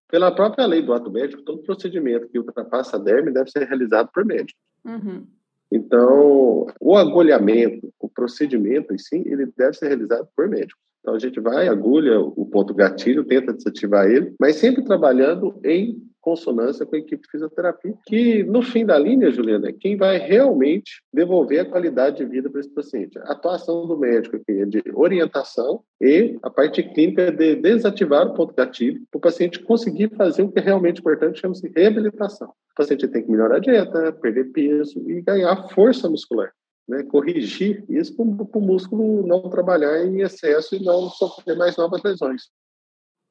Pela 0.09 0.35
própria 0.35 0.65
lei 0.65 0.81
do 0.81 0.91
ato 0.91 1.09
médico, 1.09 1.43
todo 1.43 1.63
procedimento 1.63 2.27
que 2.27 2.37
ultrapassa 2.37 2.97
a 2.97 2.99
derme 2.99 3.31
deve 3.31 3.49
ser 3.49 3.65
realizado 3.65 4.09
por 4.13 4.25
médico. 4.25 4.59
Uhum. 4.83 5.25
Então, 5.71 6.67
o 6.81 6.97
agulhamento, 6.97 7.93
o 7.97 8.09
procedimento 8.09 8.93
em 8.93 8.97
si, 8.97 9.23
ele 9.25 9.45
deve 9.55 9.73
ser 9.73 9.87
realizado 9.87 10.27
por 10.35 10.49
médico. 10.49 10.77
Então, 11.01 11.15
a 11.15 11.19
gente 11.19 11.39
vai, 11.39 11.67
agulha 11.67 12.19
o 12.19 12.45
ponto 12.45 12.73
gatilho, 12.73 13.25
tenta 13.25 13.53
desativar 13.53 14.05
ele, 14.05 14.33
mas 14.39 14.57
sempre 14.57 14.83
trabalhando 14.83 15.59
em 15.65 15.99
consonância 16.21 16.85
com 16.85 16.95
a 16.95 16.99
equipe 16.99 17.23
de 17.23 17.31
fisioterapia, 17.31 17.93
que 18.05 18.43
no 18.43 18.61
fim 18.61 18.85
da 18.85 18.97
linha, 18.97 19.31
Juliana, 19.31 19.69
é 19.69 19.73
quem 19.73 19.97
vai 19.97 20.19
realmente 20.19 21.01
devolver 21.11 21.61
a 21.61 21.65
qualidade 21.65 22.17
de 22.17 22.25
vida 22.25 22.49
para 22.49 22.61
esse 22.61 22.69
paciente. 22.69 23.17
A 23.19 23.31
atuação 23.31 23.87
do 23.87 23.97
médico 23.97 24.35
aqui 24.35 24.51
é 24.51 24.65
de 24.65 24.83
orientação 24.93 25.81
e 25.99 26.37
a 26.43 26.49
parte 26.49 26.83
clínica 26.83 27.23
é 27.23 27.31
de 27.31 27.55
desativar 27.55 28.27
o 28.27 28.33
ponto 28.33 28.53
gatilho 28.53 29.01
para 29.09 29.17
o 29.17 29.21
paciente 29.21 29.59
conseguir 29.63 30.15
fazer 30.15 30.43
o 30.43 30.51
que 30.51 30.59
é 30.59 30.61
realmente 30.61 30.99
importante, 30.99 31.41
chama-se 31.41 31.71
reabilitação. 31.75 32.49
O 32.49 32.75
paciente 32.75 33.07
tem 33.07 33.23
que 33.23 33.31
melhorar 33.31 33.55
a 33.55 33.59
dieta, 33.59 34.13
perder 34.13 34.51
peso 34.51 35.03
e 35.09 35.21
ganhar 35.21 35.67
força 35.69 36.07
muscular. 36.07 36.53
Né, 36.87 37.03
corrigir 37.03 37.85
isso 37.87 38.15
para 38.15 38.25
o 38.25 38.61
músculo 38.61 39.25
não 39.25 39.49
trabalhar 39.49 40.03
em 40.05 40.21
excesso 40.21 40.75
e 40.75 40.83
não 40.83 41.09
sofrer 41.09 41.55
mais 41.55 41.77
novas 41.77 42.01
lesões. 42.03 42.49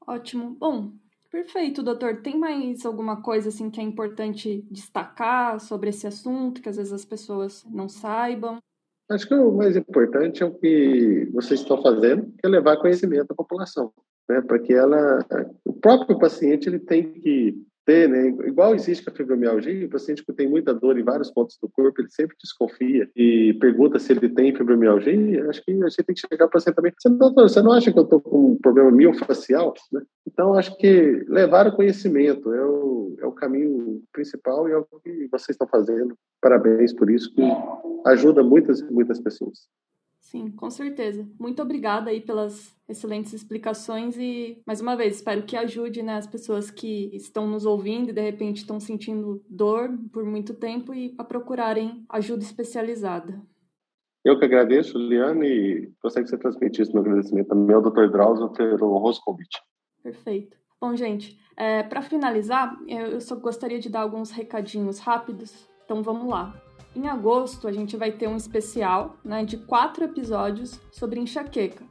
Ótimo. 0.06 0.56
Bom, 0.58 0.92
Perfeito, 1.30 1.82
doutor. 1.82 2.22
Tem 2.22 2.36
mais 2.36 2.84
alguma 2.84 3.22
coisa 3.22 3.50
assim 3.50 3.70
que 3.70 3.80
é 3.80 3.84
importante 3.84 4.66
destacar 4.68 5.60
sobre 5.60 5.90
esse 5.90 6.04
assunto 6.04 6.60
que 6.60 6.68
às 6.68 6.76
vezes 6.76 6.92
as 6.92 7.04
pessoas 7.04 7.64
não 7.70 7.88
saibam? 7.88 8.58
Acho 9.08 9.28
que 9.28 9.34
o 9.34 9.52
mais 9.52 9.76
importante 9.76 10.42
é 10.42 10.46
o 10.46 10.54
que 10.54 11.28
vocês 11.32 11.60
estão 11.60 11.80
fazendo, 11.80 12.26
que 12.32 12.46
é 12.46 12.48
levar 12.48 12.78
conhecimento 12.78 13.30
à 13.30 13.34
população, 13.34 13.92
né? 14.28 14.40
Para 14.40 14.58
que 14.58 14.72
ela, 14.72 15.24
o 15.64 15.72
próprio 15.72 16.18
paciente, 16.18 16.68
ele 16.68 16.80
tem 16.80 17.12
que 17.12 17.64
ter, 17.90 18.08
né? 18.08 18.28
Igual 18.46 18.72
existe 18.72 19.04
com 19.04 19.10
a 19.10 19.14
fibromialgia, 19.14 19.84
o 19.84 19.90
paciente 19.90 20.24
que 20.24 20.32
tem 20.32 20.48
muita 20.48 20.72
dor 20.72 20.96
em 20.96 21.02
vários 21.02 21.28
pontos 21.28 21.58
do 21.60 21.68
corpo, 21.68 22.00
ele 22.00 22.08
sempre 22.08 22.36
desconfia 22.40 23.10
e 23.16 23.52
pergunta 23.54 23.98
se 23.98 24.12
ele 24.12 24.28
tem 24.28 24.54
fibromialgia. 24.54 25.48
Acho 25.48 25.64
que 25.64 25.72
a 25.72 25.88
gente 25.88 26.04
tem 26.04 26.14
que 26.14 26.20
chegar 26.20 26.46
para 26.46 26.50
paciente 26.50 26.76
também. 26.76 26.92
Você, 26.96 27.08
doutor, 27.08 27.48
você 27.48 27.60
não 27.60 27.72
acha 27.72 27.92
que 27.92 27.98
eu 27.98 28.04
estou 28.04 28.20
com 28.20 28.52
um 28.52 28.58
problema 28.58 28.92
miofacial? 28.92 29.74
Né? 29.92 30.02
Então, 30.24 30.54
acho 30.54 30.76
que 30.76 31.24
levar 31.28 31.66
o 31.66 31.74
conhecimento 31.74 32.54
é 32.54 32.64
o, 32.64 33.16
é 33.18 33.26
o 33.26 33.32
caminho 33.32 34.00
principal 34.12 34.68
e 34.68 34.72
é 34.72 34.76
o 34.76 34.84
que 35.02 35.26
vocês 35.32 35.50
estão 35.54 35.66
fazendo. 35.66 36.14
Parabéns 36.40 36.92
por 36.92 37.10
isso, 37.10 37.34
que 37.34 37.42
ajuda 38.06 38.44
muitas 38.44 38.80
muitas 38.88 39.18
pessoas. 39.20 39.68
Sim, 40.30 40.48
com 40.52 40.70
certeza. 40.70 41.28
Muito 41.40 41.60
obrigada 41.60 42.08
aí 42.08 42.20
pelas 42.20 42.72
excelentes 42.88 43.32
explicações 43.32 44.16
e, 44.16 44.62
mais 44.64 44.80
uma 44.80 44.94
vez, 44.94 45.16
espero 45.16 45.42
que 45.42 45.56
ajude 45.56 46.04
né, 46.04 46.14
as 46.14 46.26
pessoas 46.28 46.70
que 46.70 47.10
estão 47.12 47.48
nos 47.48 47.66
ouvindo 47.66 48.10
e, 48.10 48.12
de 48.12 48.20
repente, 48.20 48.58
estão 48.58 48.78
sentindo 48.78 49.44
dor 49.48 49.90
por 50.12 50.24
muito 50.24 50.54
tempo 50.54 50.94
e 50.94 51.16
a 51.18 51.24
procurarem 51.24 52.04
ajuda 52.08 52.44
especializada. 52.44 53.42
Eu 54.24 54.38
que 54.38 54.44
agradeço, 54.44 54.96
Liane, 54.96 55.48
e 55.48 55.92
gostaria 56.00 56.22
que 56.22 56.30
você 56.30 56.38
transmitisse 56.38 56.92
meu 56.92 57.02
agradecimento 57.02 57.48
também 57.48 57.74
ao 57.74 57.82
Dr. 57.82 58.08
Drauzio 58.12 58.50
ter 58.50 58.80
o 58.80 58.94
honroso 58.94 59.20
convite. 59.24 59.60
Perfeito. 60.00 60.56
Bom, 60.80 60.94
gente, 60.94 61.40
é, 61.56 61.82
para 61.82 62.02
finalizar, 62.02 62.78
eu 62.86 63.20
só 63.20 63.34
gostaria 63.34 63.80
de 63.80 63.88
dar 63.88 64.02
alguns 64.02 64.30
recadinhos 64.30 65.00
rápidos, 65.00 65.68
então 65.84 66.04
vamos 66.04 66.30
lá. 66.30 66.54
Em 66.94 67.06
agosto, 67.06 67.68
a 67.68 67.72
gente 67.72 67.96
vai 67.96 68.10
ter 68.10 68.28
um 68.28 68.36
especial 68.36 69.16
né, 69.24 69.44
de 69.44 69.56
quatro 69.56 70.04
episódios 70.04 70.80
sobre 70.90 71.20
enxaqueca. 71.20 71.84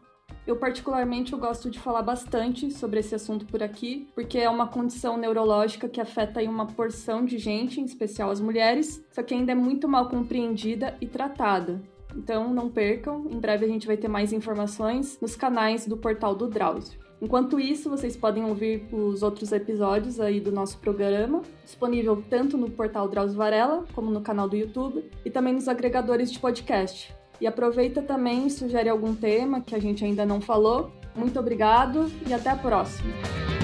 Eu, 0.45 0.57
particularmente, 0.57 1.31
eu 1.31 1.39
gosto 1.39 1.69
de 1.69 1.79
falar 1.79 2.01
bastante 2.01 2.71
sobre 2.71 2.99
esse 2.99 3.15
assunto 3.15 3.45
por 3.45 3.61
aqui, 3.61 4.09
porque 4.15 4.37
é 4.37 4.49
uma 4.49 4.67
condição 4.67 5.15
neurológica 5.15 5.87
que 5.87 6.01
afeta 6.01 6.41
uma 6.41 6.65
porção 6.65 7.23
de 7.23 7.37
gente, 7.37 7.79
em 7.79 7.85
especial 7.85 8.29
as 8.29 8.41
mulheres, 8.41 9.05
só 9.11 9.21
que 9.23 9.33
ainda 9.33 9.51
é 9.51 9.55
muito 9.55 9.87
mal 9.87 10.09
compreendida 10.09 10.97
e 10.99 11.07
tratada. 11.07 11.81
Então, 12.15 12.53
não 12.53 12.69
percam, 12.69 13.27
em 13.29 13.39
breve 13.39 13.65
a 13.65 13.69
gente 13.69 13.87
vai 13.87 13.95
ter 13.95 14.07
mais 14.07 14.33
informações 14.33 15.19
nos 15.21 15.35
canais 15.35 15.85
do 15.85 15.95
portal 15.95 16.33
do 16.35 16.47
Drauzio. 16.47 17.08
Enquanto 17.21 17.59
isso, 17.59 17.89
vocês 17.89 18.15
podem 18.15 18.45
ouvir 18.45 18.87
os 18.91 19.21
outros 19.23 19.51
episódios 19.51 20.19
aí 20.19 20.39
do 20.39 20.51
nosso 20.51 20.77
programa, 20.77 21.41
disponível 21.65 22.23
tanto 22.29 22.57
no 22.57 22.69
portal 22.69 23.09
Drauzio 23.09 23.37
Varela, 23.37 23.83
como 23.93 24.09
no 24.09 24.21
canal 24.21 24.47
do 24.47 24.55
YouTube, 24.55 25.03
e 25.25 25.29
também 25.29 25.53
nos 25.53 25.67
agregadores 25.67 26.31
de 26.31 26.39
podcast. 26.39 27.13
E 27.41 27.47
aproveita 27.47 28.01
também 28.01 28.47
e 28.47 28.49
sugere 28.49 28.89
algum 28.89 29.13
tema 29.13 29.61
que 29.61 29.75
a 29.75 29.79
gente 29.79 30.03
ainda 30.03 30.25
não 30.25 30.39
falou. 30.39 30.91
Muito 31.15 31.39
obrigado 31.39 32.09
e 32.27 32.33
até 32.33 32.49
a 32.49 32.55
próxima! 32.55 33.58